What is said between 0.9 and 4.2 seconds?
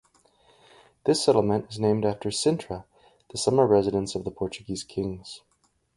The settlement is named after Sintra, the summer residence